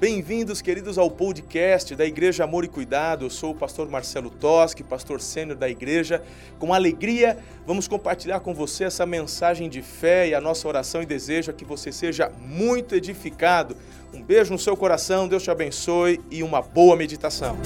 [0.00, 3.26] Bem-vindos, queridos, ao podcast da Igreja Amor e Cuidado.
[3.26, 6.24] Eu sou o pastor Marcelo Toschi, pastor sênior da igreja.
[6.58, 7.36] Com alegria,
[7.66, 11.52] vamos compartilhar com você essa mensagem de fé e a nossa oração e desejo é
[11.52, 13.76] que você seja muito edificado.
[14.14, 17.58] Um beijo no seu coração, Deus te abençoe e uma boa meditação.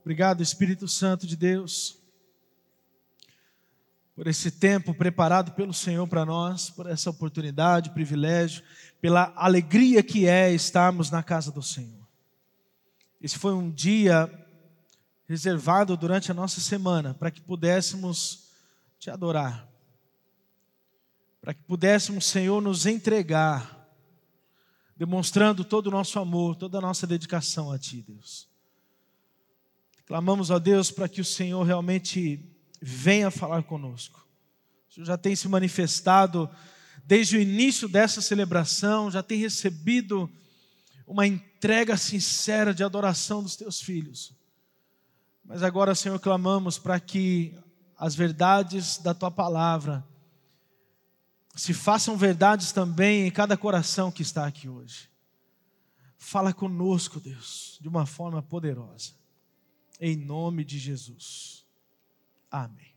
[0.00, 1.99] Obrigado, Espírito Santo de Deus
[4.20, 8.62] por esse tempo preparado pelo Senhor para nós, por essa oportunidade, privilégio,
[9.00, 12.06] pela alegria que é estarmos na casa do Senhor.
[13.18, 14.30] Esse foi um dia
[15.26, 18.50] reservado durante a nossa semana para que pudéssemos
[18.98, 19.66] te adorar,
[21.40, 23.88] para que pudéssemos, Senhor, nos entregar,
[24.98, 28.46] demonstrando todo o nosso amor, toda a nossa dedicação a Ti, Deus.
[30.04, 32.49] Clamamos a Deus para que o Senhor realmente
[32.80, 34.26] venha falar conosco.
[34.88, 36.50] O Senhor já tem se manifestado
[37.04, 40.30] desde o início dessa celebração, já tem recebido
[41.06, 44.32] uma entrega sincera de adoração dos teus filhos.
[45.44, 47.54] Mas agora, Senhor, clamamos para que
[47.98, 50.06] as verdades da tua palavra
[51.56, 55.10] se façam verdades também em cada coração que está aqui hoje.
[56.16, 59.12] Fala conosco, Deus, de uma forma poderosa.
[60.00, 61.59] Em nome de Jesus.
[62.50, 62.96] Amém.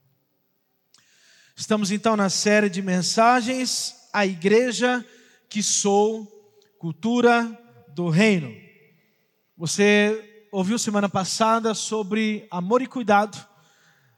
[1.55, 5.05] Estamos então na série de mensagens A Igreja
[5.47, 6.25] que Sou,
[6.79, 7.55] Cultura
[7.89, 8.51] do Reino.
[9.55, 13.37] Você ouviu semana passada sobre amor e cuidado.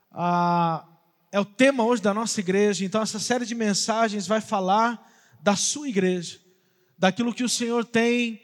[0.10, 0.88] Ah,
[1.34, 2.86] é o tema hoje da nossa igreja.
[2.86, 5.06] Então, essa série de mensagens vai falar
[5.42, 6.40] da sua igreja,
[6.98, 8.40] daquilo que o Senhor tem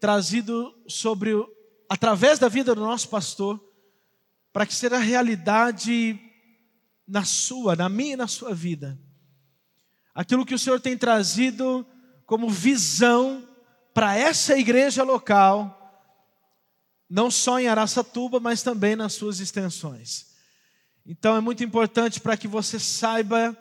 [0.00, 1.32] trazido sobre,
[1.86, 3.62] através da vida do nosso pastor,
[4.54, 6.18] para que seja realidade
[7.10, 8.96] na sua, na minha e na sua vida.
[10.14, 11.84] Aquilo que o Senhor tem trazido
[12.24, 13.46] como visão
[13.92, 15.76] para essa igreja local,
[17.08, 20.26] não só em Araçatuba, mas também nas suas extensões.
[21.04, 23.56] Então é muito importante para que você saiba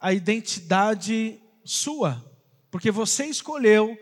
[0.00, 2.24] a identidade sua,
[2.70, 3.98] porque você escolheu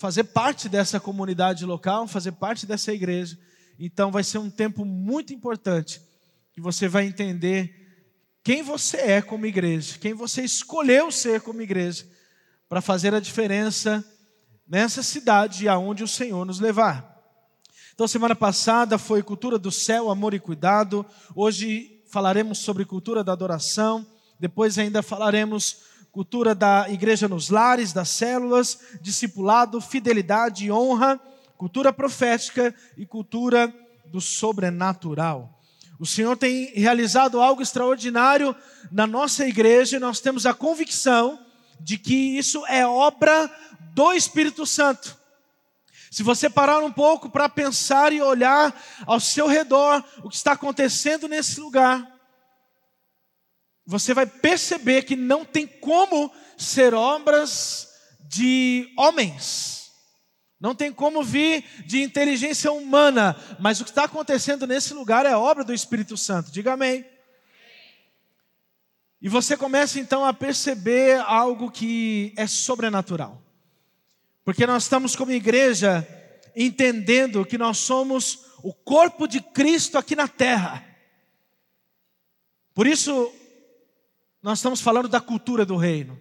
[0.00, 3.38] fazer parte dessa comunidade local, fazer parte dessa igreja.
[3.78, 6.00] Então vai ser um tempo muito importante
[6.52, 7.87] que você vai entender
[8.48, 12.08] quem você é como igreja, quem você escolheu ser como igreja,
[12.66, 14.02] para fazer a diferença
[14.66, 17.14] nessa cidade aonde o Senhor nos levar.
[17.92, 21.04] Então, semana passada foi cultura do céu, amor e cuidado.
[21.36, 24.06] Hoje falaremos sobre cultura da adoração.
[24.40, 31.20] Depois ainda falaremos cultura da igreja nos lares, das células, discipulado, fidelidade e honra,
[31.58, 33.70] cultura profética e cultura
[34.06, 35.57] do sobrenatural.
[35.98, 38.54] O Senhor tem realizado algo extraordinário
[38.90, 41.44] na nossa igreja e nós temos a convicção
[41.80, 43.50] de que isso é obra
[43.92, 45.16] do Espírito Santo.
[46.10, 48.74] Se você parar um pouco para pensar e olhar
[49.06, 52.06] ao seu redor o que está acontecendo nesse lugar,
[53.84, 57.88] você vai perceber que não tem como ser obras
[58.20, 59.77] de homens.
[60.60, 65.36] Não tem como vir de inteligência humana, mas o que está acontecendo nesse lugar é
[65.36, 66.50] obra do Espírito Santo.
[66.50, 67.04] Diga amém.
[69.20, 73.42] E você começa então a perceber algo que é sobrenatural.
[74.44, 76.06] Porque nós estamos como igreja
[76.56, 80.84] entendendo que nós somos o corpo de Cristo aqui na terra.
[82.74, 83.32] Por isso,
[84.42, 86.18] nós estamos falando da cultura do reino.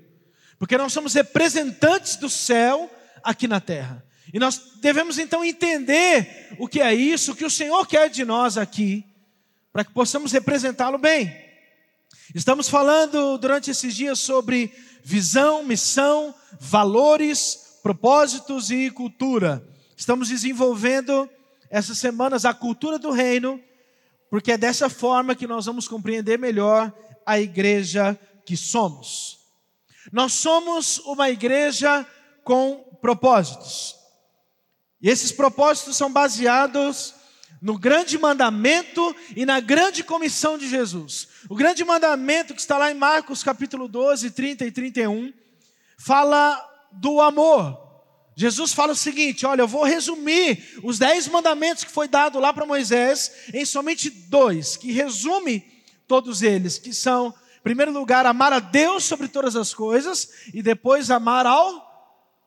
[0.59, 2.92] Porque nós somos representantes do céu
[3.24, 4.06] aqui na terra.
[4.33, 8.25] E nós devemos então entender o que é isso, o que o Senhor quer de
[8.25, 9.05] nós aqui,
[9.71, 11.33] para que possamos representá-lo bem.
[12.35, 14.73] Estamos falando durante esses dias sobre
[15.03, 19.65] visão, missão, valores, propósitos e cultura.
[19.95, 21.29] Estamos desenvolvendo
[21.69, 23.61] essas semanas a cultura do reino,
[24.29, 26.94] porque é dessa forma que nós vamos compreender melhor
[27.25, 29.39] a igreja que somos.
[30.12, 32.06] Nós somos uma igreja
[32.44, 33.96] com propósitos.
[35.01, 37.13] E esses propósitos são baseados
[37.61, 41.27] no grande mandamento e na grande comissão de Jesus.
[41.49, 45.33] O grande mandamento que está lá em Marcos capítulo 12, 30 e 31,
[45.97, 47.77] fala do amor.
[48.35, 52.53] Jesus fala o seguinte: olha, eu vou resumir os dez mandamentos que foi dado lá
[52.53, 55.65] para Moisés em somente dois, que resume
[56.07, 60.61] todos eles, que são, em primeiro lugar, amar a Deus sobre todas as coisas, e
[60.61, 61.85] depois amar ao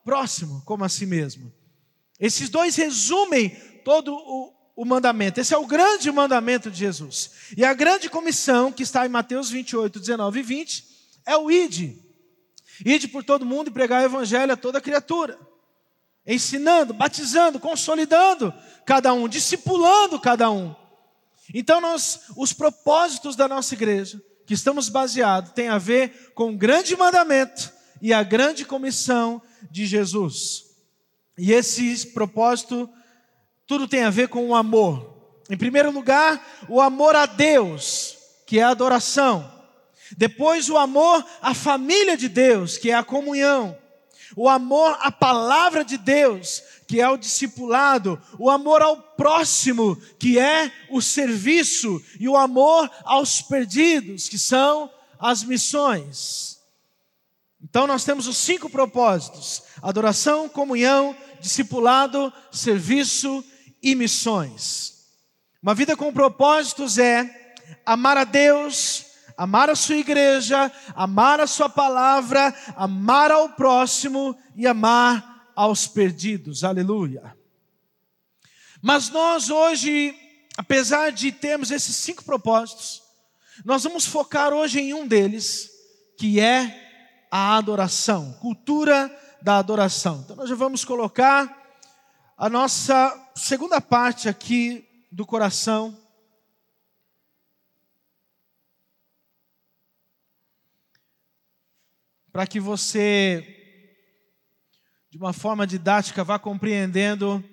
[0.03, 1.60] próximo, como a si mesmo.
[2.21, 3.49] Esses dois resumem
[3.83, 5.41] todo o, o, mandamento.
[5.41, 7.31] Esse é o grande mandamento de Jesus.
[7.57, 10.85] E a grande comissão, que está em Mateus 28, 19 e 20,
[11.25, 11.99] é o ide.
[12.85, 15.37] Ide por todo mundo e pregar o evangelho a toda criatura.
[16.25, 18.53] Ensinando, batizando, consolidando
[18.85, 20.75] cada um, discipulando cada um.
[21.51, 26.57] Então nós, os propósitos da nossa igreja, que estamos baseados, tem a ver com o
[26.57, 29.41] grande mandamento e a grande comissão
[29.71, 30.70] de Jesus.
[31.43, 32.87] E esse propósito,
[33.65, 35.41] tudo tem a ver com o amor.
[35.49, 36.39] Em primeiro lugar,
[36.69, 38.15] o amor a Deus,
[38.45, 39.51] que é a adoração.
[40.15, 43.75] Depois, o amor à família de Deus, que é a comunhão.
[44.35, 48.21] O amor à palavra de Deus, que é o discipulado.
[48.37, 51.99] O amor ao próximo, que é o serviço.
[52.19, 56.61] E o amor aos perdidos, que são as missões.
[57.63, 63.43] Então, nós temos os cinco propósitos: adoração, comunhão, discipulado, serviço
[63.81, 65.05] e missões.
[65.61, 67.55] Uma vida com propósitos é
[67.85, 69.05] amar a Deus,
[69.37, 76.63] amar a sua igreja, amar a sua palavra, amar ao próximo e amar aos perdidos.
[76.63, 77.35] Aleluia.
[78.81, 80.15] Mas nós hoje,
[80.57, 83.01] apesar de termos esses cinco propósitos,
[83.63, 85.69] nós vamos focar hoje em um deles,
[86.17, 90.21] que é a adoração, cultura da adoração.
[90.23, 91.57] Então nós já vamos colocar
[92.37, 95.97] a nossa segunda parte aqui do coração
[102.31, 103.45] para que você,
[105.09, 107.43] de uma forma didática, vá compreendendo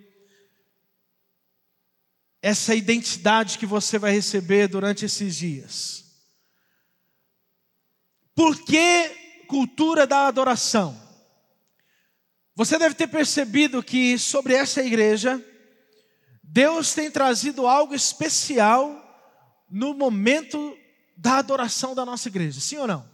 [2.41, 6.05] essa identidade que você vai receber durante esses dias.
[8.35, 11.08] Por que cultura da adoração?
[12.59, 15.41] Você deve ter percebido que sobre essa igreja,
[16.43, 19.01] Deus tem trazido algo especial
[19.71, 20.77] no momento
[21.17, 23.09] da adoração da nossa igreja, sim ou não?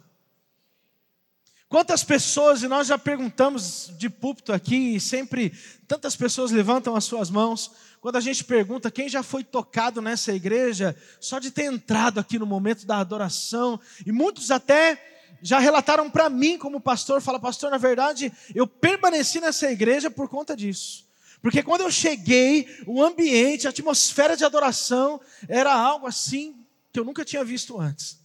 [1.69, 5.51] Quantas pessoas, e nós já perguntamos de púlpito aqui, e sempre
[5.87, 7.71] tantas pessoas levantam as suas mãos,
[8.01, 12.39] quando a gente pergunta quem já foi tocado nessa igreja, só de ter entrado aqui
[12.39, 17.71] no momento da adoração, e muitos até já relataram para mim, como pastor, fala, pastor,
[17.71, 21.05] na verdade, eu permaneci nessa igreja por conta disso.
[21.43, 26.57] Porque quando eu cheguei, o ambiente, a atmosfera de adoração era algo assim
[26.93, 28.19] que eu nunca tinha visto antes.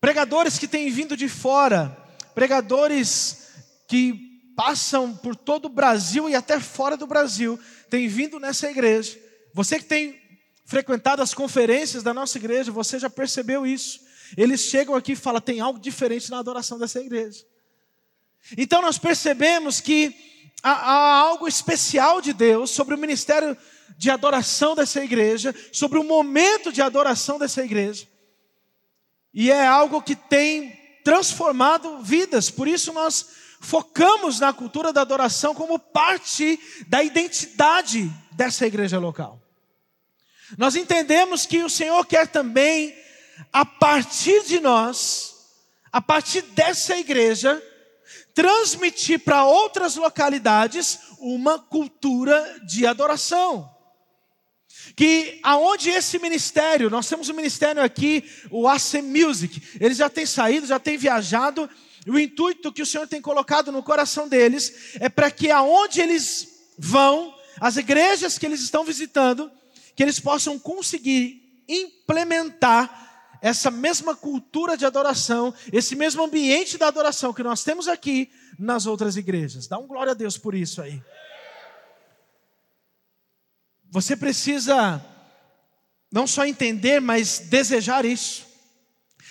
[0.00, 1.96] Pregadores que têm vindo de fora,
[2.34, 3.48] pregadores
[3.88, 7.58] que passam por todo o Brasil e até fora do Brasil,
[7.90, 9.18] têm vindo nessa igreja.
[9.52, 10.20] Você que tem
[10.64, 14.03] frequentado as conferências da nossa igreja, você já percebeu isso.
[14.36, 17.44] Eles chegam aqui e falam: tem algo diferente na adoração dessa igreja.
[18.56, 20.14] Então nós percebemos que
[20.62, 23.56] há, há algo especial de Deus sobre o ministério
[23.96, 28.06] de adoração dessa igreja, sobre o momento de adoração dessa igreja.
[29.32, 32.50] E é algo que tem transformado vidas.
[32.50, 33.26] Por isso nós
[33.60, 39.40] focamos na cultura da adoração como parte da identidade dessa igreja local.
[40.58, 42.94] Nós entendemos que o Senhor quer também,
[43.52, 45.34] a partir de nós,
[45.92, 47.62] a partir dessa igreja,
[48.34, 53.72] transmitir para outras localidades uma cultura de adoração.
[54.96, 60.26] Que aonde esse ministério, nós temos um ministério aqui, o AC Music, eles já têm
[60.26, 61.70] saído, já têm viajado,
[62.06, 66.00] e o intuito que o Senhor tem colocado no coração deles é para que aonde
[66.00, 69.50] eles vão, as igrejas que eles estão visitando,
[69.96, 73.04] que eles possam conseguir implementar
[73.44, 78.86] essa mesma cultura de adoração, esse mesmo ambiente da adoração que nós temos aqui nas
[78.86, 79.66] outras igrejas.
[79.66, 81.02] Dá um glória a Deus por isso aí.
[83.90, 85.04] Você precisa
[86.10, 88.46] não só entender, mas desejar isso.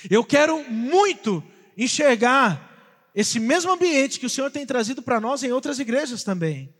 [0.08, 1.44] Eu quero muito
[1.76, 6.72] enxergar esse mesmo ambiente que o Senhor tem trazido para nós em outras igrejas também.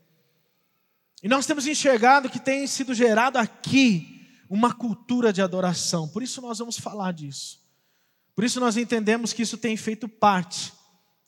[1.20, 4.13] E nós temos enxergado que tem sido gerado aqui
[4.48, 6.08] uma cultura de adoração.
[6.08, 7.62] Por isso nós vamos falar disso.
[8.34, 10.72] Por isso nós entendemos que isso tem feito parte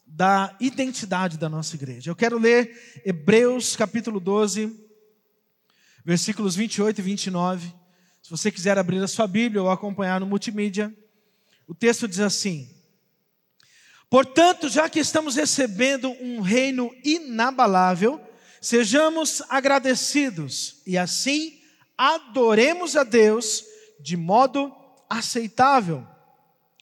[0.06, 2.10] da identidade da nossa igreja.
[2.10, 4.74] Eu quero ler Hebreus capítulo 12,
[6.04, 7.74] versículos 28 e 29.
[8.22, 10.94] Se você quiser abrir a sua Bíblia ou acompanhar no multimídia,
[11.66, 12.68] o texto diz assim:
[14.08, 18.20] Portanto, já que estamos recebendo um reino inabalável,
[18.60, 21.60] sejamos agradecidos e assim
[21.96, 23.64] adoremos a Deus
[24.00, 24.74] de modo
[25.08, 26.06] aceitável,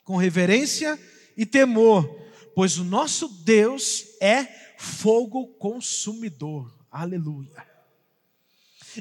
[0.05, 0.99] com reverência
[1.37, 2.09] e temor,
[2.55, 4.47] pois o nosso Deus é
[4.79, 6.73] fogo consumidor.
[6.91, 7.67] Aleluia.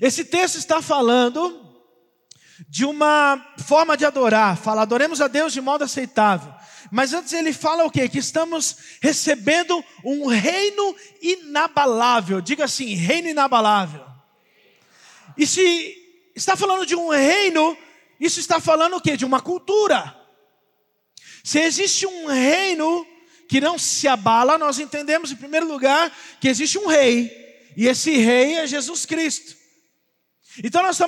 [0.01, 1.61] Esse texto está falando
[2.67, 4.57] de uma forma de adorar.
[4.57, 6.53] Fala, adoremos a Deus de modo aceitável.
[6.91, 8.07] Mas antes ele fala o quê?
[8.07, 12.41] Que estamos recebendo um reino inabalável.
[12.41, 14.05] Diga assim, reino inabalável.
[15.37, 16.02] E se
[16.35, 17.77] está falando de um reino,
[18.19, 19.15] isso está falando o quê?
[19.17, 20.15] De uma cultura.
[21.43, 23.05] Se existe um reino
[23.49, 27.31] que não se abala, nós entendemos em primeiro lugar que existe um rei.
[27.75, 29.63] E esse rei é Jesus Cristo.
[30.63, 30.99] Então nós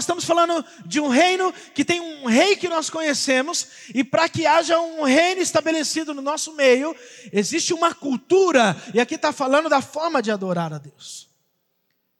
[0.00, 4.44] estamos, falando de um reino que tem um rei que nós conhecemos, e para que
[4.44, 6.94] haja um reino estabelecido no nosso meio,
[7.32, 11.30] existe uma cultura, e aqui está falando da forma de adorar a Deus,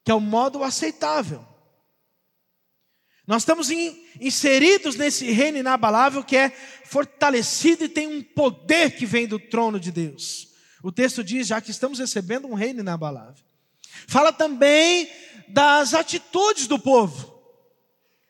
[0.03, 1.47] que é o modo aceitável.
[3.27, 3.69] Nós estamos
[4.21, 6.51] inseridos nesse reino inabalável que é
[6.85, 10.49] fortalecido e tem um poder que vem do trono de Deus.
[10.83, 13.45] O texto diz já que estamos recebendo um reino inabalável.
[14.07, 15.09] Fala também
[15.49, 17.39] das atitudes do povo,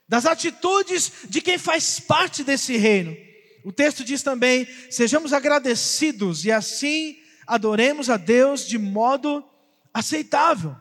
[0.08, 3.16] das atitudes de quem faz parte desse reino.
[3.64, 7.16] O texto diz também: sejamos agradecidos e assim
[7.46, 9.44] adoremos a Deus de modo
[9.92, 10.76] aceitável.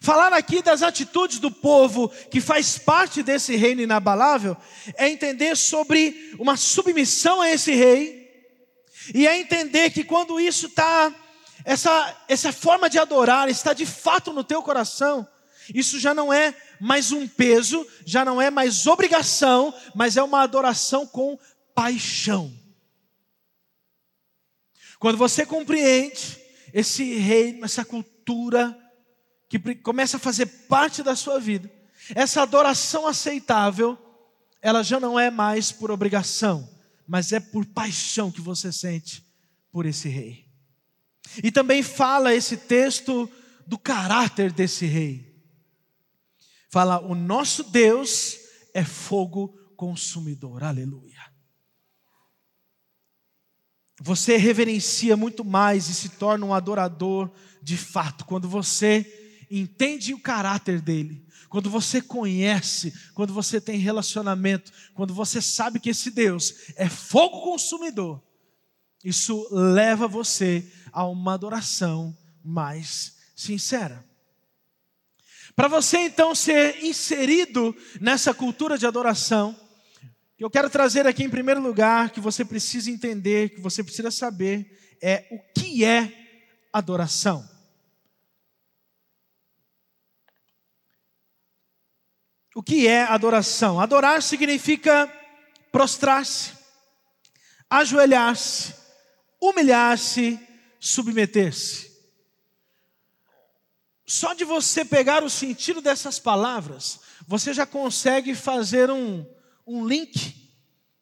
[0.00, 4.56] Falar aqui das atitudes do povo que faz parte desse reino inabalável
[4.96, 8.20] é entender sobre uma submissão a esse rei,
[9.14, 11.12] e é entender que quando isso está
[11.64, 15.26] essa, essa forma de adorar está de fato no teu coração,
[15.74, 20.42] isso já não é mais um peso, já não é mais obrigação, mas é uma
[20.42, 21.38] adoração com
[21.74, 22.52] paixão.
[24.98, 26.38] Quando você compreende
[26.72, 28.76] esse reino, essa cultura,
[29.50, 31.68] que começa a fazer parte da sua vida,
[32.14, 33.98] essa adoração aceitável,
[34.62, 36.70] ela já não é mais por obrigação,
[37.04, 39.26] mas é por paixão que você sente
[39.72, 40.48] por esse rei.
[41.42, 43.28] E também fala esse texto
[43.66, 45.44] do caráter desse rei.
[46.68, 48.38] Fala: o nosso Deus
[48.72, 50.62] é fogo consumidor.
[50.62, 51.28] Aleluia.
[54.00, 57.30] Você reverencia muito mais e se torna um adorador
[57.60, 59.19] de fato quando você
[59.50, 65.90] entende o caráter dele, quando você conhece, quando você tem relacionamento, quando você sabe que
[65.90, 68.22] esse Deus é fogo consumidor.
[69.04, 74.04] Isso leva você a uma adoração mais sincera.
[75.56, 79.58] Para você então ser inserido nessa cultura de adoração,
[80.38, 84.96] eu quero trazer aqui em primeiro lugar que você precisa entender, que você precisa saber,
[85.02, 86.12] é o que é
[86.72, 87.46] adoração.
[92.60, 93.80] O que é adoração?
[93.80, 95.10] Adorar significa
[95.72, 96.52] prostrar-se,
[97.70, 98.74] ajoelhar-se,
[99.40, 100.38] humilhar-se,
[100.78, 101.90] submeter-se.
[104.06, 109.24] Só de você pegar o sentido dessas palavras, você já consegue fazer um,
[109.66, 110.52] um link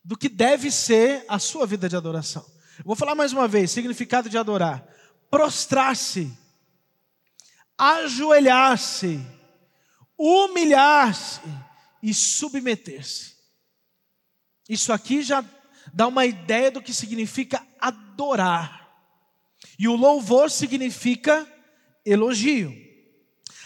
[0.04, 2.46] do que deve ser a sua vida de adoração.
[2.84, 4.86] Vou falar mais uma vez: significado de adorar:
[5.28, 6.32] prostrar-se,
[7.76, 9.37] ajoelhar-se,
[10.18, 11.40] humilhar-se
[12.02, 13.36] e submeter-se.
[14.68, 15.44] Isso aqui já
[15.94, 18.88] dá uma ideia do que significa adorar.
[19.78, 21.46] E o louvor significa
[22.04, 22.74] elogio.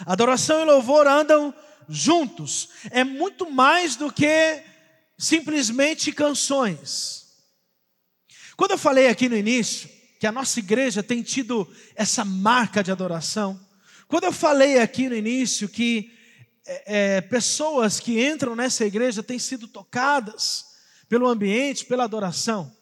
[0.06, 1.54] Adoração e louvor andam
[1.88, 2.68] juntos.
[2.90, 4.62] É muito mais do que
[5.18, 7.23] simplesmente canções.
[8.56, 9.88] Quando eu falei aqui no início
[10.21, 13.59] que a nossa igreja tem tido essa marca de adoração,
[14.06, 16.12] quando eu falei aqui no início que
[16.66, 20.73] é, é pessoas que entram nessa igreja têm sido tocadas
[21.09, 22.75] pelo ambiente, pela adoração,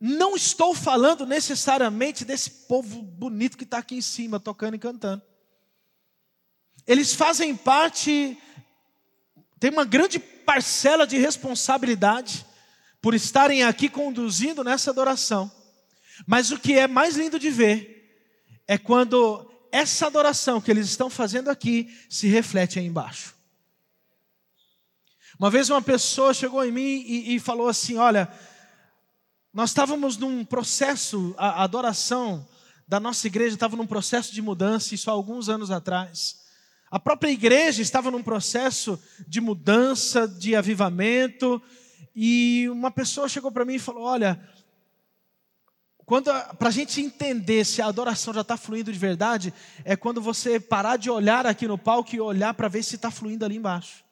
[0.00, 5.22] não estou falando necessariamente desse povo bonito que está aqui em cima, tocando e cantando.
[6.86, 8.38] Eles fazem parte,
[9.58, 12.46] tem uma grande parcela de responsabilidade
[13.02, 15.52] por estarem aqui conduzindo nessa adoração.
[16.26, 18.24] Mas o que é mais lindo de ver
[18.66, 23.34] é quando essa adoração que eles estão fazendo aqui se reflete aí embaixo.
[25.38, 28.30] Uma vez uma pessoa chegou em mim e, e falou assim: Olha,
[29.52, 32.46] nós estávamos num processo, a adoração
[32.86, 36.40] da nossa igreja estava num processo de mudança, isso há alguns anos atrás.
[36.90, 41.62] A própria igreja estava num processo de mudança, de avivamento,
[42.14, 44.40] e uma pessoa chegou para mim e falou: Olha,
[46.58, 50.58] para a gente entender se a adoração já está fluindo de verdade, é quando você
[50.58, 54.04] parar de olhar aqui no palco e olhar para ver se está fluindo ali embaixo.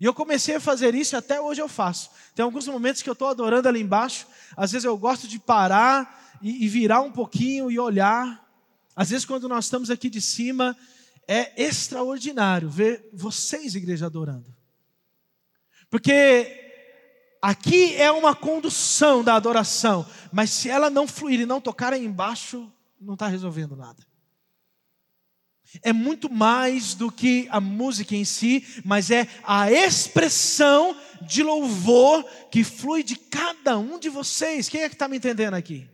[0.00, 2.10] E eu comecei a fazer isso e até hoje eu faço.
[2.34, 4.26] Tem alguns momentos que eu estou adorando ali embaixo,
[4.56, 8.42] às vezes eu gosto de parar e, e, virar um pouquinho e olhar.
[8.94, 10.76] Às vezes, quando nós estamos aqui de cima,
[11.28, 14.54] é extraordinário ver vocês, igreja, adorando.
[15.90, 16.65] Porque
[17.46, 22.04] aqui é uma condução da adoração, mas se ela não fluir e não tocar aí
[22.04, 24.04] embaixo, não está resolvendo nada.
[25.82, 32.24] É muito mais do que a música em si, mas é a expressão de louvor
[32.50, 34.68] que flui de cada um de vocês.
[34.68, 35.88] Quem é que está me entendendo aqui?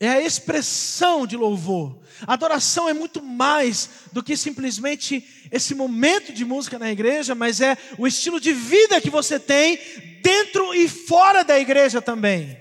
[0.00, 2.00] É a expressão de louvor.
[2.24, 7.76] adoração é muito mais do que simplesmente esse momento de música na igreja, mas é
[7.98, 9.76] o estilo de vida que você tem
[10.22, 12.60] dentro e fora da igreja também.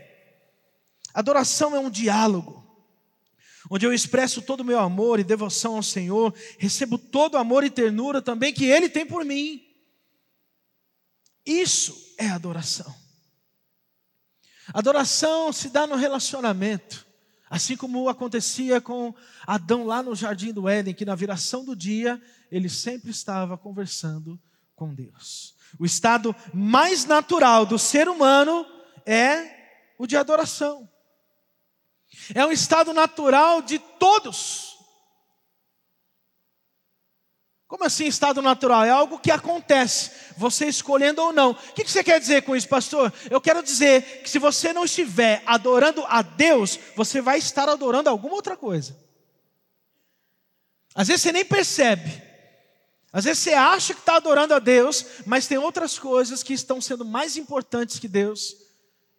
[1.13, 2.63] Adoração é um diálogo,
[3.70, 7.63] onde eu expresso todo o meu amor e devoção ao Senhor, recebo todo o amor
[7.63, 9.63] e ternura também que Ele tem por mim.
[11.46, 12.94] Isso é adoração.
[14.74, 17.07] Adoração se dá no relacionamento.
[17.50, 19.13] Assim como acontecia com
[19.46, 24.39] Adão lá no jardim do Éden, que na viração do dia ele sempre estava conversando
[24.75, 25.56] com Deus.
[25.80, 28.66] O estado mais natural do ser humano
[29.06, 29.56] é
[29.98, 30.89] o de adoração.
[32.34, 34.76] É um estado natural de todos.
[37.68, 38.86] Como assim estado natural?
[38.86, 41.52] É algo que acontece, você escolhendo ou não.
[41.52, 43.14] O que você quer dizer com isso, pastor?
[43.30, 48.10] Eu quero dizer que se você não estiver adorando a Deus, você vai estar adorando
[48.10, 48.98] alguma outra coisa.
[50.96, 52.24] Às vezes você nem percebe.
[53.12, 56.80] Às vezes você acha que está adorando a Deus, mas tem outras coisas que estão
[56.80, 58.56] sendo mais importantes que Deus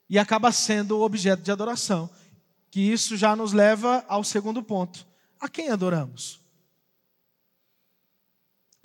[0.08, 2.08] e acaba sendo objeto de adoração.
[2.70, 5.06] Que isso já nos leva ao segundo ponto:
[5.38, 6.47] a quem adoramos?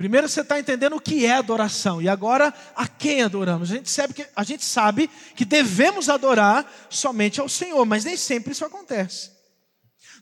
[0.03, 3.71] Primeiro você está entendendo o que é adoração, e agora a quem adoramos.
[3.71, 8.17] A gente, sabe que, a gente sabe que devemos adorar somente ao Senhor, mas nem
[8.17, 9.31] sempre isso acontece.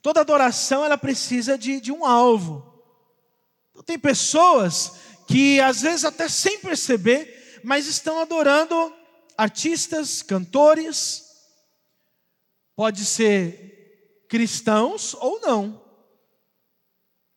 [0.04, 2.64] Toda adoração ela precisa de, de um alvo.
[3.72, 4.98] Então, tem pessoas
[5.28, 8.94] que às vezes até sem perceber, mas estão adorando
[9.36, 11.24] artistas, cantores,
[12.76, 15.81] pode ser cristãos ou não.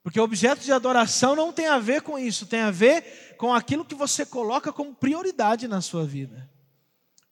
[0.04, 3.86] Porque objeto de adoração não tem a ver com isso, tem a ver com aquilo
[3.86, 6.48] que você coloca como prioridade na sua vida.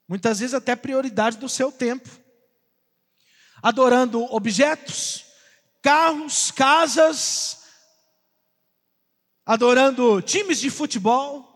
[0.09, 2.09] Muitas vezes até prioridade do seu tempo.
[3.63, 5.27] Adorando objetos,
[5.83, 7.59] carros, casas,
[9.45, 11.47] adorando times de futebol,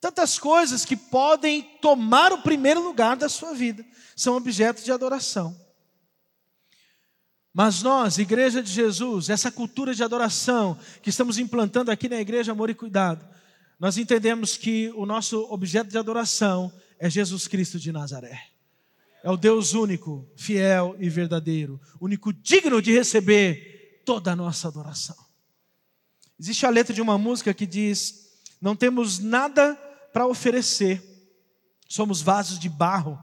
[0.00, 3.86] tantas coisas que podem tomar o primeiro lugar da sua vida,
[4.16, 5.56] são objetos de adoração.
[7.58, 12.52] Mas nós, Igreja de Jesus, essa cultura de adoração que estamos implantando aqui na Igreja
[12.52, 13.28] Amor e Cuidado,
[13.80, 18.40] nós entendemos que o nosso objeto de adoração é Jesus Cristo de Nazaré.
[19.24, 25.16] É o Deus único, fiel e verdadeiro, único digno de receber toda a nossa adoração.
[26.38, 29.74] Existe a letra de uma música que diz: Não temos nada
[30.12, 31.02] para oferecer,
[31.88, 33.18] somos vasos de barro,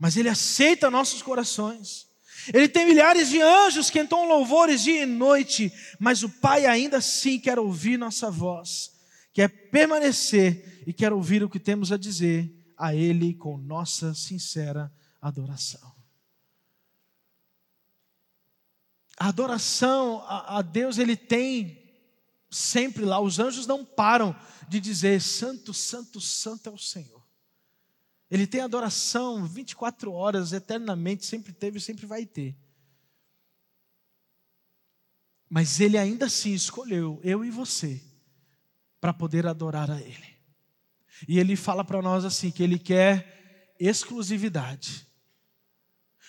[0.00, 2.07] mas Ele aceita nossos corações.
[2.52, 6.98] Ele tem milhares de anjos que entoam louvores dia e noite, mas o Pai ainda
[6.98, 8.92] assim quer ouvir nossa voz,
[9.32, 14.92] quer permanecer e quer ouvir o que temos a dizer a Ele com nossa sincera
[15.20, 15.92] adoração.
[19.18, 21.76] A adoração a, a Deus, Ele tem
[22.50, 24.34] sempre lá, os anjos não param
[24.68, 27.17] de dizer: Santo, Santo, Santo é o Senhor.
[28.30, 32.56] Ele tem adoração 24 horas, eternamente, sempre teve e sempre vai ter.
[35.48, 38.02] Mas ele ainda assim escolheu eu e você
[39.00, 40.36] para poder adorar a ele.
[41.26, 45.06] E ele fala para nós assim que ele quer exclusividade.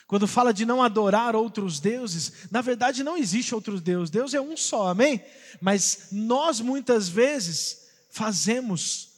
[0.07, 4.41] Quando fala de não adorar outros deuses, na verdade não existe outro Deus, Deus é
[4.41, 5.23] um só, amém?
[5.62, 9.08] Mas nós muitas vezes fazemos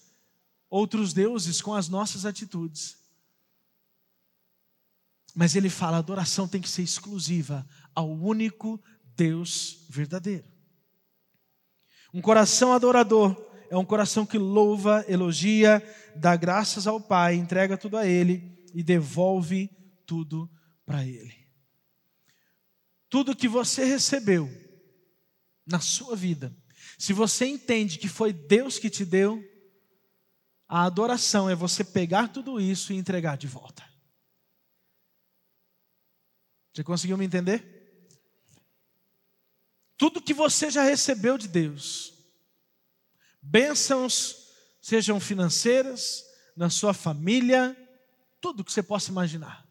[0.72, 2.98] outros deuses com as nossas atitudes.
[5.36, 8.82] Mas ele fala: a adoração tem que ser exclusiva ao único
[9.16, 10.50] Deus verdadeiro.
[12.14, 13.36] Um coração adorador
[13.70, 15.84] é um coração que louva, elogia,
[16.16, 19.70] dá graças ao Pai, entrega tudo a Ele e devolve
[20.06, 20.50] tudo
[20.86, 21.34] para Ele.
[23.10, 24.50] Tudo que você recebeu
[25.66, 26.56] na sua vida,
[26.98, 29.42] se você entende que foi Deus que te deu,
[30.74, 33.84] a adoração é você pegar tudo isso e entregar de volta.
[36.74, 38.08] Você conseguiu me entender?
[39.98, 42.14] Tudo que você já recebeu de Deus,
[43.42, 44.48] bênçãos,
[44.82, 46.24] sejam financeiras,
[46.56, 47.76] na sua família,
[48.40, 49.68] tudo que você possa imaginar.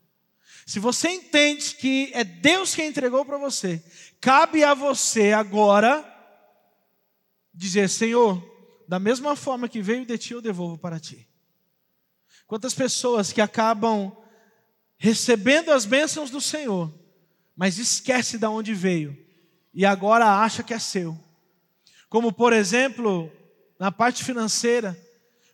[0.66, 3.82] Se você entende que é Deus quem entregou para você,
[4.20, 6.04] cabe a você agora
[7.54, 8.49] dizer: Senhor,
[8.90, 11.24] da mesma forma que veio de ti, eu devolvo para ti.
[12.44, 14.10] Quantas pessoas que acabam
[14.98, 16.92] recebendo as bênçãos do Senhor,
[17.54, 19.16] mas esquece de onde veio
[19.72, 21.16] e agora acha que é seu.
[22.08, 23.30] Como, por exemplo,
[23.78, 25.00] na parte financeira,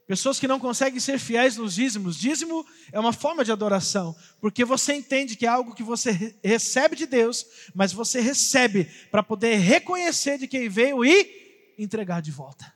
[0.07, 2.16] pessoas que não conseguem ser fiéis nos dízimos.
[2.16, 6.96] Dízimo é uma forma de adoração, porque você entende que é algo que você recebe
[6.96, 7.44] de Deus,
[7.75, 12.76] mas você recebe para poder reconhecer de quem veio e entregar de volta.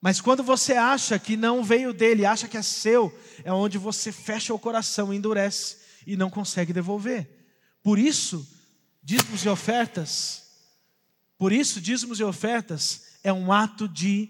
[0.00, 4.12] Mas quando você acha que não veio dele, acha que é seu, é onde você
[4.12, 7.28] fecha o coração, endurece e não consegue devolver.
[7.82, 8.46] Por isso,
[9.02, 10.48] dízimos e ofertas
[11.38, 14.28] por isso, dízimos e ofertas é um ato de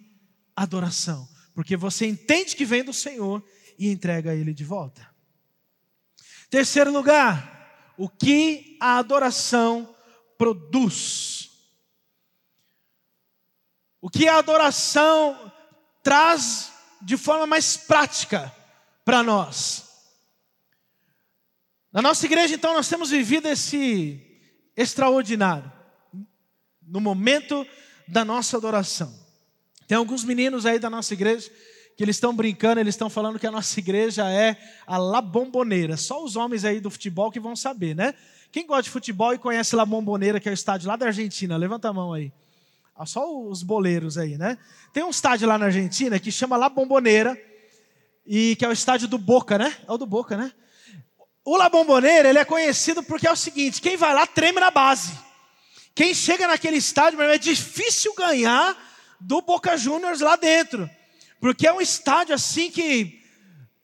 [0.55, 3.43] adoração, porque você entende que vem do Senhor
[3.79, 5.09] e entrega ele de volta.
[6.51, 9.95] Terceiro lugar, o que a adoração
[10.37, 11.49] produz.
[14.01, 15.51] O que a adoração
[16.09, 18.51] traz de forma mais prática
[19.05, 19.85] para nós.
[21.93, 24.19] Na nossa igreja, então, nós temos vivido esse
[24.75, 25.71] extraordinário
[26.81, 27.67] no momento
[28.07, 29.15] da nossa adoração.
[29.87, 31.51] Tem alguns meninos aí da nossa igreja
[31.95, 35.99] que eles estão brincando, eles estão falando que a nossa igreja é a La Bomboneira.
[35.99, 38.15] Só os homens aí do futebol que vão saber, né?
[38.51, 41.55] Quem gosta de futebol e conhece La Bomboneira, que é o estádio lá da Argentina,
[41.59, 42.33] levanta a mão aí.
[43.01, 44.59] Ah, só os boleiros aí, né?
[44.93, 47.41] Tem um estádio lá na Argentina que chama La Bomboneira,
[48.27, 49.77] e que é o estádio do Boca, né?
[49.87, 50.53] É o do Boca, né?
[51.45, 54.73] O La Bomboneira, ele é conhecido porque é o seguinte, quem vai lá treme na
[54.73, 55.13] base.
[55.95, 58.77] Quem chega naquele estádio, é difícil ganhar
[59.21, 60.91] do Boca Juniors lá dentro.
[61.41, 63.23] Porque é um estádio assim que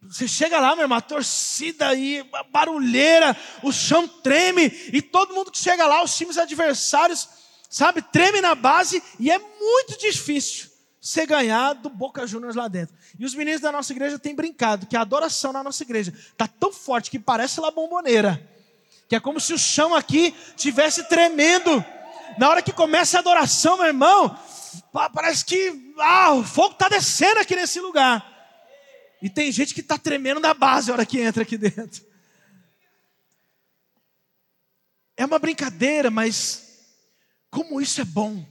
[0.03, 5.53] você chega lá, meu irmão, a torcida aí, barulheira, o chão treme, e todo mundo
[5.53, 7.29] que chega lá, os times adversários,
[7.75, 12.95] sabe, treme na base, e é muito difícil você ganhar do Boca Juniors lá dentro.
[13.19, 16.47] E os meninos da nossa igreja têm brincado que a adoração na nossa igreja está
[16.47, 18.49] tão forte que parece lá bomboneira,
[19.09, 21.85] que é como se o chão aqui tivesse tremendo
[22.39, 24.39] na hora que começa a adoração, meu irmão,
[25.13, 28.25] parece que ah, o fogo está descendo aqui nesse lugar.
[29.21, 32.07] E tem gente que está tremendo na base na hora que entra aqui dentro.
[35.17, 36.63] É uma brincadeira, mas
[37.55, 38.45] como isso é bom.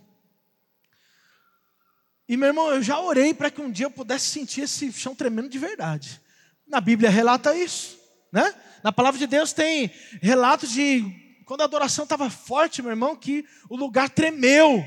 [2.27, 5.13] E meu irmão, eu já orei para que um dia eu pudesse sentir esse chão
[5.13, 6.21] tremendo de verdade.
[6.65, 7.99] Na Bíblia relata isso,
[8.31, 8.55] né?
[8.81, 11.03] Na palavra de Deus tem relatos de
[11.45, 14.83] quando a adoração estava forte, meu irmão, que o lugar tremeu.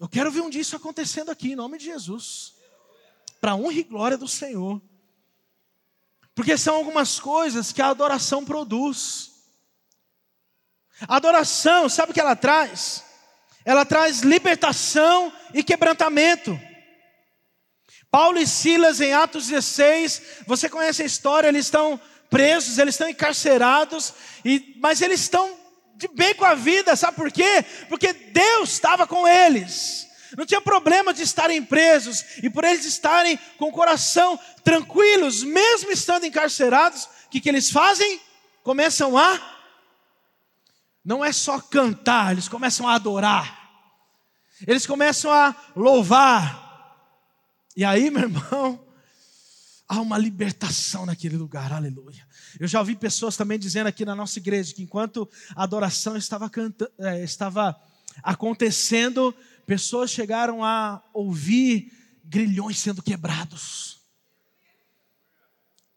[0.00, 2.54] Eu quero ver um dia isso acontecendo aqui, em nome de Jesus.
[3.38, 4.80] Para honra e glória do Senhor.
[6.34, 9.27] Porque são algumas coisas que a adoração produz.
[11.06, 13.04] Adoração, sabe o que ela traz?
[13.64, 16.58] Ela traz libertação e quebrantamento.
[18.10, 23.08] Paulo e Silas, em Atos 16, você conhece a história, eles estão presos, eles estão
[23.08, 25.56] encarcerados, e, mas eles estão
[25.96, 27.64] de bem com a vida, sabe por quê?
[27.88, 30.06] Porque Deus estava com eles.
[30.36, 35.90] Não tinha problema de estarem presos, e por eles estarem com o coração tranquilos, mesmo
[35.90, 38.20] estando encarcerados, o que, que eles fazem?
[38.62, 39.57] Começam a.
[41.08, 43.72] Não é só cantar, eles começam a adorar,
[44.66, 47.00] eles começam a louvar.
[47.74, 48.86] E aí, meu irmão,
[49.88, 52.28] há uma libertação naquele lugar, aleluia.
[52.60, 56.50] Eu já ouvi pessoas também dizendo aqui na nossa igreja que enquanto a adoração estava,
[56.50, 57.74] canta, é, estava
[58.22, 61.90] acontecendo, pessoas chegaram a ouvir
[62.22, 64.02] grilhões sendo quebrados.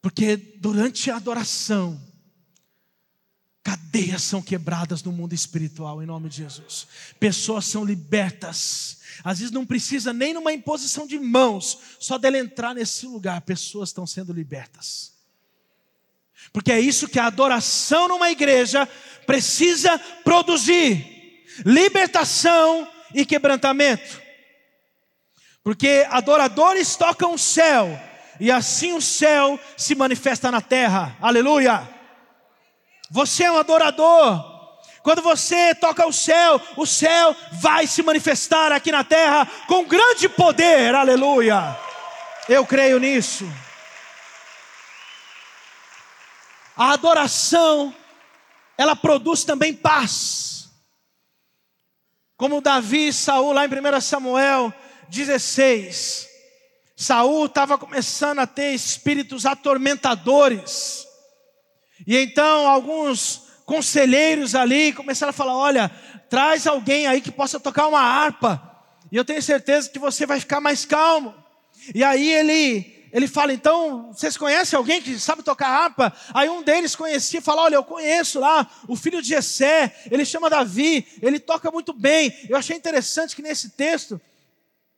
[0.01, 2.01] Porque durante a adoração,
[3.63, 6.87] cadeias são quebradas no mundo espiritual, em nome de Jesus.
[7.19, 12.73] Pessoas são libertas às vezes não precisa nem numa imposição de mãos, só dela entrar
[12.73, 15.11] nesse lugar, pessoas estão sendo libertas.
[16.51, 18.87] Porque é isso que a adoração numa igreja
[19.27, 24.19] precisa produzir: libertação e quebrantamento.
[25.63, 27.87] Porque adoradores tocam o céu,
[28.39, 31.15] e assim o céu se manifesta na terra.
[31.21, 31.87] Aleluia!
[33.11, 34.51] Você é um adorador,
[35.03, 40.29] quando você toca o céu, o céu vai se manifestar aqui na terra com grande
[40.29, 41.77] poder, aleluia.
[42.47, 43.45] Eu creio nisso.
[46.77, 47.93] A adoração,
[48.77, 50.69] ela produz também paz.
[52.37, 54.73] Como Davi e Saul, lá em 1 Samuel
[55.09, 56.29] 16.
[56.95, 61.10] Saul estava começando a ter espíritos atormentadores.
[62.05, 65.89] E então alguns conselheiros ali começaram a falar: olha,
[66.29, 68.61] traz alguém aí que possa tocar uma harpa.
[69.11, 71.33] E eu tenho certeza que você vai ficar mais calmo.
[71.93, 76.13] E aí ele ele fala, então, vocês conhecem alguém que sabe tocar harpa?
[76.33, 80.23] Aí um deles conhecia e fala, olha, eu conheço lá o filho de Jessé, ele
[80.23, 82.33] chama Davi, ele toca muito bem.
[82.47, 84.19] Eu achei interessante que nesse texto,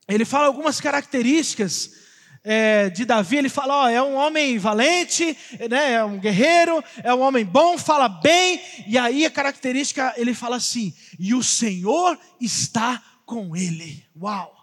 [0.08, 2.03] ele fala algumas características
[2.44, 5.38] é, de Davi, ele fala, ó, é um homem valente,
[5.70, 10.34] né, é um guerreiro, é um homem bom, fala bem, e aí a característica, ele
[10.34, 14.06] fala assim, e o Senhor está com ele.
[14.20, 14.54] Uau!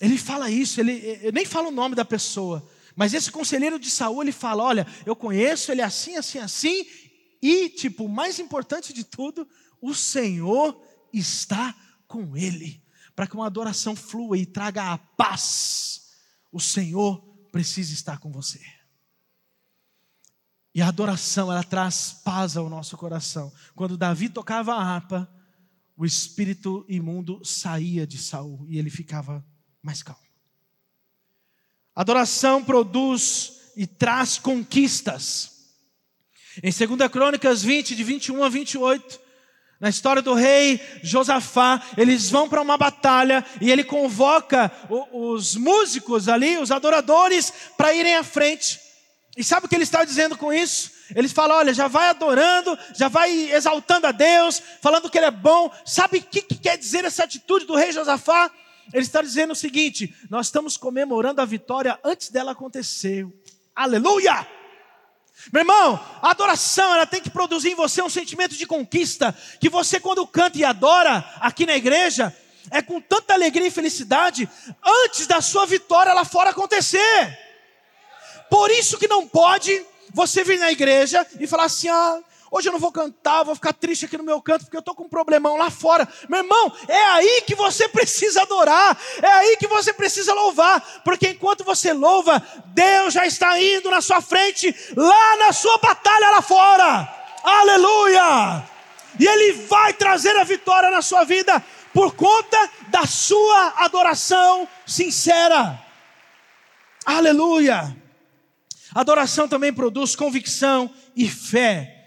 [0.00, 4.22] Ele fala isso, ele, nem fala o nome da pessoa, mas esse conselheiro de Saul,
[4.22, 6.84] ele fala: Olha, eu conheço, ele é assim, assim, assim,
[7.40, 9.48] e, tipo, o mais importante de tudo,
[9.80, 10.80] o Senhor
[11.12, 11.74] está
[12.06, 12.82] com ele,
[13.18, 16.12] para que uma adoração flua e traga a paz.
[16.52, 17.18] O Senhor
[17.50, 18.60] precisa estar com você.
[20.72, 23.52] E a adoração, ela traz paz ao nosso coração.
[23.74, 25.28] Quando Davi tocava a harpa,
[25.96, 29.44] o espírito imundo saía de Saul e ele ficava
[29.82, 30.22] mais calmo.
[31.96, 35.74] Adoração produz e traz conquistas.
[36.62, 39.20] Em 2 Crônicas 20, de 21 a 28,
[39.80, 44.72] na história do rei Josafá, eles vão para uma batalha e ele convoca
[45.12, 48.80] os músicos ali, os adoradores, para irem à frente.
[49.36, 50.90] E sabe o que ele está dizendo com isso?
[51.14, 55.30] Eles falam: olha, já vai adorando, já vai exaltando a Deus, falando que Ele é
[55.30, 55.72] bom.
[55.84, 58.50] Sabe o que, que quer dizer essa atitude do rei Josafá?
[58.92, 63.26] Ele está dizendo o seguinte: nós estamos comemorando a vitória antes dela acontecer.
[63.74, 64.57] Aleluia!
[65.52, 69.68] Meu irmão, a adoração ela tem que produzir em você um sentimento de conquista, que
[69.68, 72.34] você quando canta e adora aqui na igreja,
[72.70, 74.48] é com tanta alegria e felicidade,
[74.84, 77.38] antes da sua vitória lá fora acontecer.
[78.50, 82.72] Por isso que não pode você vir na igreja e falar assim: ah, Hoje eu
[82.72, 85.08] não vou cantar, vou ficar triste aqui no meu canto porque eu estou com um
[85.08, 86.08] problemão lá fora.
[86.28, 91.28] Meu irmão, é aí que você precisa adorar, é aí que você precisa louvar, porque
[91.28, 96.42] enquanto você louva, Deus já está indo na sua frente, lá na sua batalha lá
[96.42, 97.14] fora.
[97.44, 98.64] Aleluia!
[99.18, 105.78] E Ele vai trazer a vitória na sua vida por conta da sua adoração sincera.
[107.04, 107.96] Aleluia!
[108.94, 111.97] Adoração também produz convicção e fé.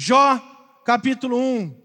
[0.00, 0.40] Jó,
[0.84, 1.76] capítulo 1.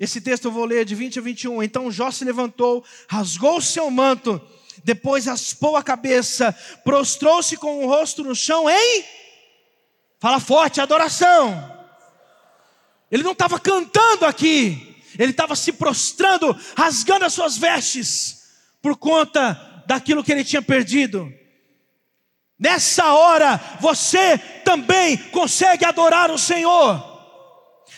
[0.00, 1.62] Esse texto eu vou ler de 20 a 21.
[1.62, 4.42] Então Jó se levantou, rasgou o seu manto,
[4.82, 6.50] depois raspou a cabeça,
[6.82, 9.04] prostrou-se com o rosto no chão em.
[10.18, 11.72] Fala forte, adoração.
[13.08, 18.42] Ele não estava cantando aqui, ele estava se prostrando, rasgando as suas vestes,
[18.82, 21.32] por conta daquilo que ele tinha perdido.
[22.58, 27.11] Nessa hora, você também consegue adorar o Senhor.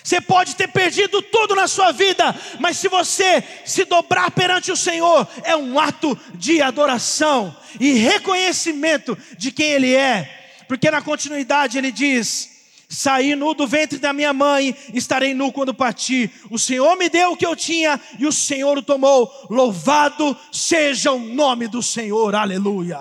[0.04, 4.76] Você pode ter perdido tudo na sua vida, mas se você se dobrar perante o
[4.76, 11.78] Senhor, é um ato de adoração e reconhecimento de quem Ele é, porque na continuidade
[11.78, 12.50] ele diz:
[12.86, 16.30] Saí nu do ventre da minha mãe, estarei nu quando partir.
[16.50, 19.32] O Senhor me deu o que eu tinha e o Senhor o tomou.
[19.48, 23.00] Louvado seja o nome do Senhor, aleluia.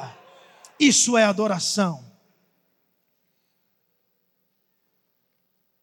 [0.80, 2.13] Isso é adoração.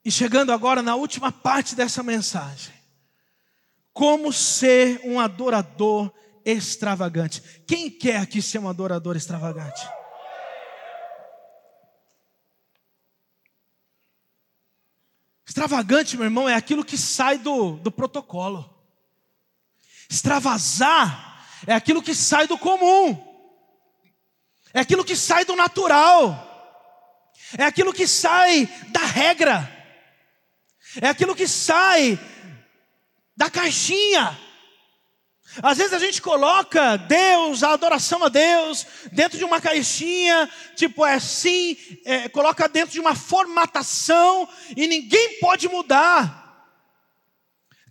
[0.05, 2.75] E chegando agora na última parte dessa mensagem.
[3.93, 6.13] Como ser um adorador
[6.45, 7.43] extravagante.
[7.67, 9.87] Quem quer aqui ser um adorador extravagante?
[15.47, 18.73] Extravagante, meu irmão, é aquilo que sai do, do protocolo.
[20.09, 23.29] Extravasar é aquilo que sai do comum.
[24.73, 26.47] É aquilo que sai do natural.
[27.59, 29.80] É aquilo que sai da regra
[31.01, 32.19] é aquilo que sai
[33.37, 34.39] da caixinha.
[35.63, 41.05] Às vezes a gente coloca Deus, a adoração a Deus, dentro de uma caixinha, tipo
[41.05, 46.39] é assim, é, coloca dentro de uma formatação e ninguém pode mudar.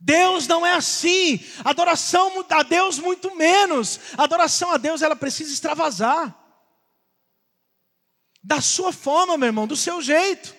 [0.01, 3.99] Deus não é assim, adoração a Deus muito menos.
[4.17, 6.33] Adoração a Deus ela precisa extravasar.
[8.41, 10.58] Da sua forma, meu irmão, do seu jeito.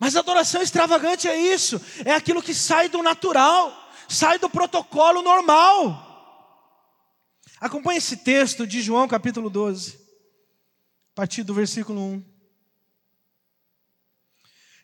[0.00, 6.08] Mas adoração extravagante é isso, é aquilo que sai do natural, sai do protocolo normal.
[7.60, 10.00] Acompanhe esse texto de João capítulo 12,
[11.12, 12.24] a partir do versículo 1.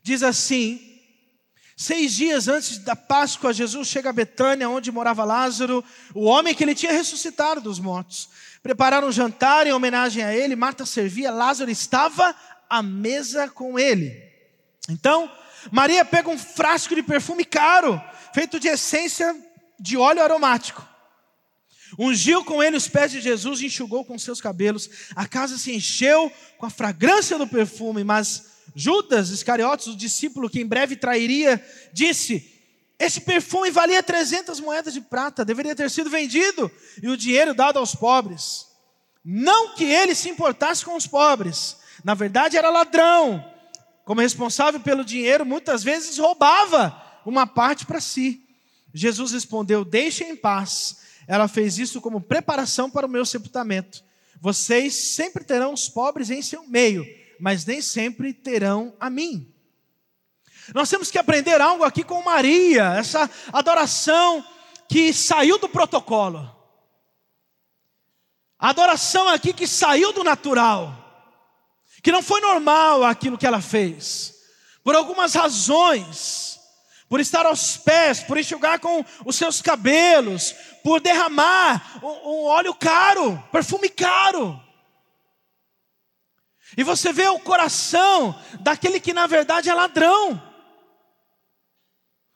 [0.03, 1.01] Diz assim:
[1.75, 5.83] Seis dias antes da Páscoa, Jesus chega a Betânia, onde morava Lázaro,
[6.15, 8.29] o homem que ele tinha ressuscitado dos mortos.
[8.63, 12.37] Prepararam um jantar em homenagem a ele, Marta servia, Lázaro estava
[12.69, 14.26] à mesa com ele.
[14.89, 15.31] Então,
[15.71, 18.01] Maria pega um frasco de perfume caro,
[18.33, 19.35] feito de essência
[19.79, 20.87] de óleo aromático.
[21.99, 24.91] Ungiu com ele os pés de Jesus e enxugou com seus cabelos.
[25.15, 30.61] A casa se encheu com a fragrância do perfume, mas Judas Iscariotes, o discípulo que
[30.61, 32.53] em breve trairia, disse:
[32.99, 36.71] Esse perfume valia 300 moedas de prata, deveria ter sido vendido
[37.03, 38.67] e o dinheiro dado aos pobres.
[39.25, 43.56] Não que ele se importasse com os pobres, na verdade era ladrão.
[44.07, 48.43] Como responsável pelo dinheiro, muitas vezes roubava uma parte para si.
[48.95, 51.01] Jesus respondeu: Deixe em paz.
[51.29, 54.03] Ela fez isso como preparação para o meu sepultamento.
[54.41, 57.05] Vocês sempre terão os pobres em seu meio
[57.39, 59.53] mas nem sempre terão a mim.
[60.75, 64.45] Nós temos que aprender algo aqui com Maria, essa adoração
[64.89, 66.55] que saiu do protocolo.
[68.59, 71.06] Adoração aqui que saiu do natural,
[72.03, 74.35] que não foi normal aquilo que ela fez,
[74.83, 76.61] por algumas razões,
[77.09, 83.43] por estar aos pés, por enxugar com os seus cabelos, por derramar um, óleo caro,
[83.53, 84.61] perfume caro.
[86.77, 90.43] E você vê o coração daquele que na verdade é ladrão,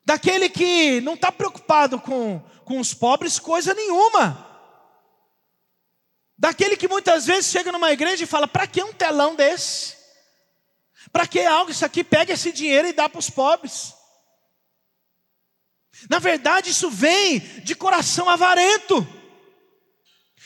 [0.05, 4.50] daquele que não está preocupado com, com os pobres, coisa nenhuma,
[6.41, 9.95] daquele que muitas vezes chega numa igreja e fala: para que um telão desse?
[11.13, 11.71] Para que algo?
[11.71, 13.95] Isso aqui pega esse dinheiro e dá para os pobres.
[16.09, 19.07] Na verdade, isso vem de coração avarento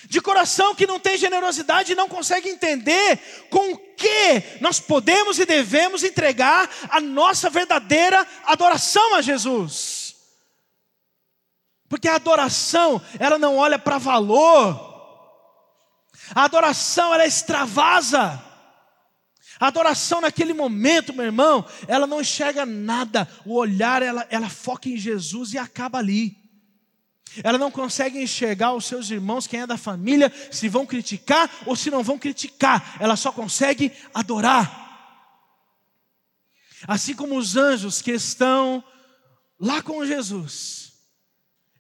[0.09, 5.39] de coração que não tem generosidade e não consegue entender com o que nós podemos
[5.39, 10.15] e devemos entregar a nossa verdadeira adoração a Jesus.
[11.89, 14.94] Porque a adoração, ela não olha para valor.
[16.33, 18.43] A adoração, ela extravasa.
[19.59, 23.29] A adoração naquele momento, meu irmão, ela não enxerga nada.
[23.45, 26.37] O olhar, ela, ela foca em Jesus e acaba ali.
[27.43, 31.75] Ela não consegue enxergar os seus irmãos, quem é da família, se vão criticar ou
[31.75, 32.97] se não vão criticar.
[33.01, 34.83] Ela só consegue adorar.
[36.87, 38.85] Assim como os anjos que estão
[39.59, 40.93] lá com Jesus,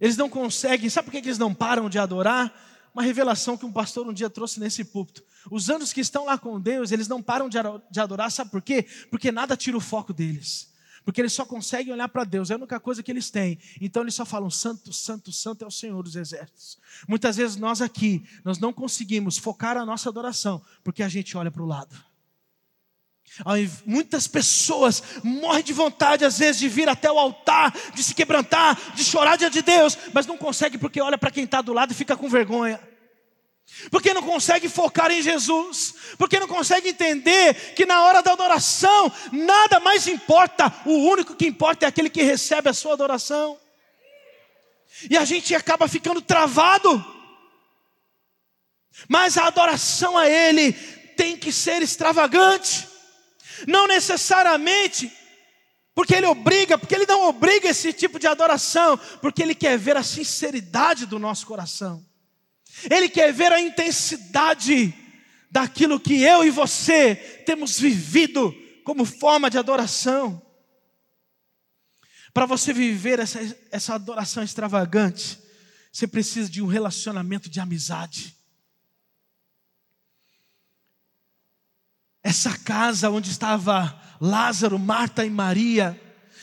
[0.01, 2.53] eles não conseguem, sabe por que eles não param de adorar?
[2.95, 5.25] Uma revelação que um pastor um dia trouxe nesse púlpito.
[5.51, 8.87] Os anjos que estão lá com Deus, eles não param de adorar, sabe por quê?
[9.11, 10.73] Porque nada tira o foco deles
[11.05, 13.59] porque eles só conseguem olhar para Deus, é a única coisa que eles têm.
[13.81, 16.79] Então eles só falam: Santo, Santo, Santo é o Senhor dos Exércitos.
[17.07, 21.51] Muitas vezes nós aqui, nós não conseguimos focar a nossa adoração, porque a gente olha
[21.51, 21.95] para o lado.
[23.85, 28.79] Muitas pessoas morrem de vontade, às vezes, de vir até o altar, de se quebrantar,
[28.95, 31.93] de chorar diante de Deus, mas não consegue porque olha para quem está do lado
[31.93, 32.81] e fica com vergonha.
[33.91, 39.13] Porque não consegue focar em Jesus, porque não consegue entender que na hora da adoração
[39.33, 43.59] nada mais importa, o único que importa é aquele que recebe a sua adoração.
[45.11, 47.05] E a gente acaba ficando travado.
[49.09, 50.73] Mas a adoração a Ele
[51.17, 52.89] tem que ser extravagante,
[53.67, 55.11] não necessariamente
[55.95, 59.97] porque Ele obriga, porque Ele não obriga esse tipo de adoração, porque Ele quer ver
[59.97, 62.05] a sinceridade do nosso coração.
[62.91, 64.93] Ele quer ver a intensidade
[65.51, 67.15] daquilo que eu e você
[67.47, 70.43] temos vivido como forma de adoração.
[72.33, 73.39] Para você viver essa,
[73.71, 75.39] essa adoração extravagante,
[75.93, 78.37] você precisa de um relacionamento de amizade.
[82.25, 86.01] Essa casa onde estava Lázaro, Marta e Maria,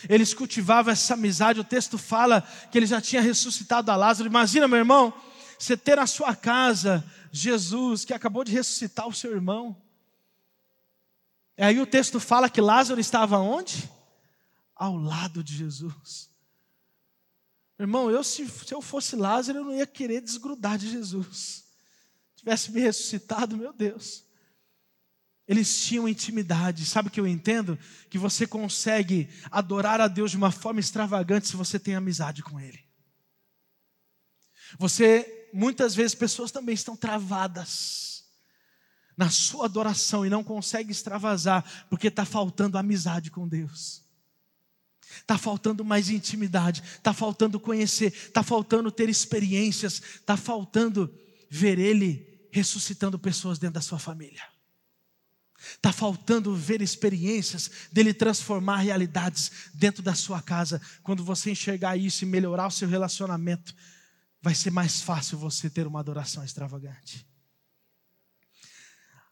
[0.07, 1.59] eles cultivavam essa amizade.
[1.59, 2.41] O texto fala
[2.71, 4.29] que ele já tinha ressuscitado a Lázaro.
[4.29, 5.11] Imagina, meu irmão,
[5.57, 9.75] você ter na sua casa Jesus, que acabou de ressuscitar o seu irmão.
[11.57, 13.89] E aí o texto fala que Lázaro estava onde?
[14.75, 16.29] Ao lado de Jesus.
[17.79, 21.63] Irmão, eu se, se eu fosse Lázaro, eu não ia querer desgrudar de Jesus.
[22.35, 24.23] Tivesse me ressuscitado, meu Deus.
[25.51, 26.85] Eles tinham intimidade.
[26.85, 27.77] Sabe o que eu entendo?
[28.09, 32.57] Que você consegue adorar a Deus de uma forma extravagante se você tem amizade com
[32.57, 32.79] Ele.
[34.79, 38.23] Você muitas vezes pessoas também estão travadas
[39.17, 44.05] na sua adoração e não conseguem extravasar, porque está faltando amizade com Deus.
[45.17, 51.13] Está faltando mais intimidade, está faltando conhecer, está faltando ter experiências, está faltando
[51.49, 54.49] ver Ele ressuscitando pessoas dentro da sua família.
[55.75, 60.81] Está faltando ver experiências dele transformar realidades dentro da sua casa.
[61.03, 63.75] Quando você enxergar isso e melhorar o seu relacionamento,
[64.41, 67.25] vai ser mais fácil você ter uma adoração extravagante.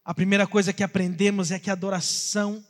[0.05, 2.65] A primeira coisa que aprendemos é que a adoração,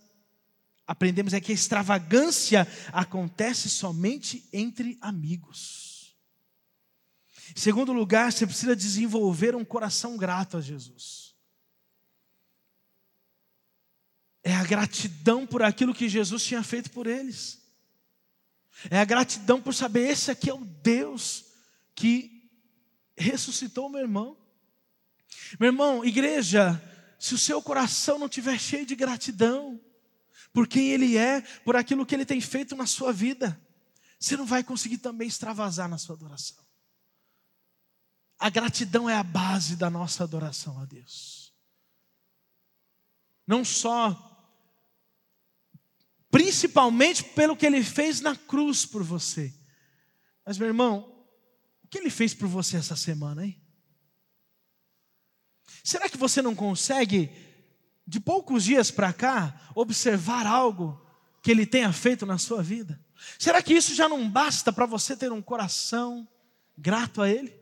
[0.88, 6.16] aprendemos é que a extravagância acontece somente entre amigos.
[7.56, 11.29] Em segundo lugar, você precisa desenvolver um coração grato a Jesus.
[14.50, 17.62] É a gratidão por aquilo que Jesus tinha feito por eles.
[18.90, 21.46] É a gratidão por saber esse aqui é o Deus
[21.94, 22.50] que
[23.16, 24.36] ressuscitou meu irmão.
[25.60, 26.82] Meu irmão, igreja,
[27.20, 29.80] se o seu coração não estiver cheio de gratidão
[30.52, 33.62] por quem Ele é, por aquilo que Ele tem feito na sua vida,
[34.20, 36.66] você não vai conseguir também extravasar na sua adoração.
[38.40, 41.54] A gratidão é a base da nossa adoração a Deus.
[43.46, 44.29] Não só,
[46.32, 49.54] principalmente pelo que Ele fez na cruz por você,
[50.46, 51.26] mas meu irmão,
[51.84, 53.62] o que Ele fez por você essa semana, hein?
[55.84, 57.32] Será que você não consegue,
[58.06, 61.00] de poucos dias para cá, observar algo
[61.42, 63.00] que Ele tenha feito na sua vida?
[63.38, 66.28] Será que isso já não basta para você ter um coração
[66.78, 67.59] grato a Ele?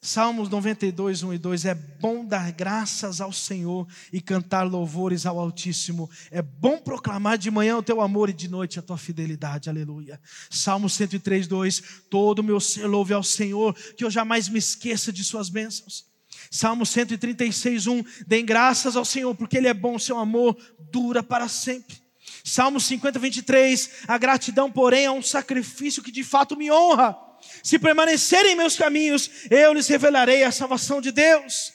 [0.00, 5.40] Salmos 92, 1 e 2: É bom dar graças ao Senhor e cantar louvores ao
[5.40, 6.08] Altíssimo.
[6.30, 9.68] É bom proclamar de manhã o teu amor e de noite a tua fidelidade.
[9.68, 10.20] Aleluia.
[10.48, 15.24] Salmo 103, 2: Todo meu ser louve ao Senhor, que eu jamais me esqueça de
[15.24, 16.06] suas bênçãos.
[16.48, 20.56] Salmo 136, 1: Dêem graças ao Senhor, porque Ele é bom, seu amor
[20.92, 22.00] dura para sempre.
[22.44, 27.27] Salmo 50, 23: A gratidão, porém, é um sacrifício que de fato me honra
[27.62, 31.72] se permanecerem em meus caminhos, eu lhes revelarei a salvação de Deus.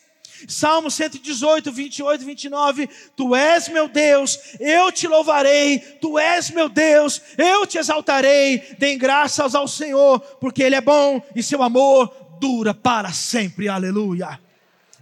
[0.47, 2.89] Salmo 118, 28 29.
[3.15, 5.79] Tu és meu Deus, eu te louvarei.
[5.79, 8.75] Tu és meu Deus, eu te exaltarei.
[8.77, 13.69] Dêem graças ao Senhor, porque Ele é bom e seu amor dura para sempre.
[13.69, 14.39] Aleluia.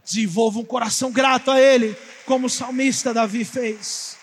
[0.04, 1.96] Desenvolva um coração grato a Ele,
[2.26, 4.18] como o salmista Davi fez.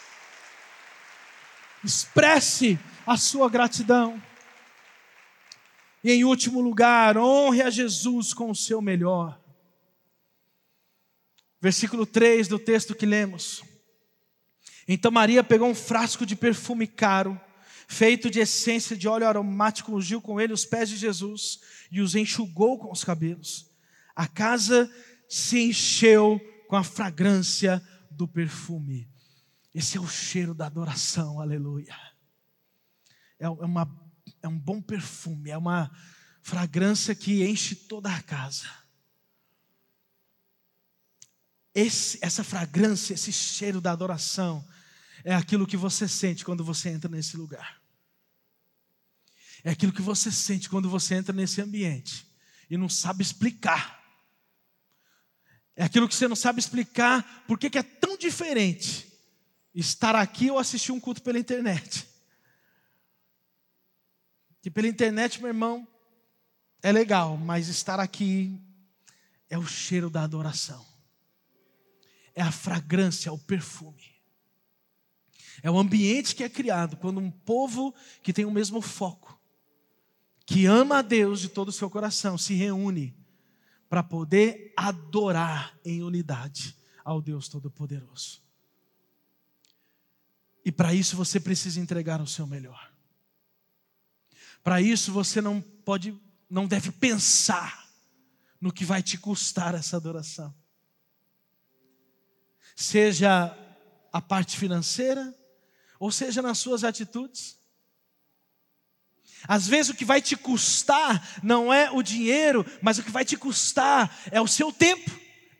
[1.85, 4.21] Expresse a sua gratidão.
[6.03, 9.41] E em último lugar, honre a Jesus com o seu melhor.
[11.61, 13.63] Versículo 3 do texto que lemos.
[14.87, 17.39] Então Maria pegou um frasco de perfume caro,
[17.89, 22.15] feito de essência de óleo aromático, ungiu com ele os pés de Jesus e os
[22.15, 23.71] enxugou com os cabelos.
[24.15, 24.91] A casa
[25.29, 29.09] se encheu com a fragrância do perfume.
[29.75, 31.95] Esse é o cheiro da adoração, aleluia.
[33.39, 33.87] É uma
[34.49, 35.91] é um bom perfume, é uma
[36.43, 38.67] fragrância que enche toda a casa.
[41.75, 44.67] Esse, essa fragrância, esse cheiro da adoração,
[45.23, 47.81] é aquilo que você sente quando você entra nesse lugar.
[49.63, 52.27] É aquilo que você sente quando você entra nesse ambiente
[52.71, 54.03] e não sabe explicar.
[55.77, 59.07] É aquilo que você não sabe explicar por que é tão diferente
[59.75, 62.09] estar aqui ou assistir um culto pela internet.
[64.69, 65.89] Que pela internet, meu irmão,
[66.83, 68.61] é legal, mas estar aqui
[69.49, 70.85] é o cheiro da adoração,
[72.35, 74.05] é a fragrância, é o perfume,
[75.63, 79.41] é o ambiente que é criado quando um povo que tem o mesmo foco,
[80.45, 83.17] que ama a Deus de todo o seu coração, se reúne
[83.89, 88.43] para poder adorar em unidade ao Deus Todo-Poderoso.
[90.63, 92.88] E para isso você precisa entregar o seu melhor.
[94.63, 97.89] Para isso você não pode, não deve pensar
[98.61, 100.55] no que vai te custar essa adoração.
[102.77, 103.57] Seja
[104.13, 105.35] a parte financeira,
[105.99, 107.59] ou seja nas suas atitudes.
[109.47, 113.25] Às vezes o que vai te custar não é o dinheiro, mas o que vai
[113.25, 115.11] te custar é o seu tempo,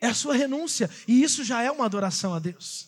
[0.01, 2.88] é a sua renúncia, e isso já é uma adoração a Deus.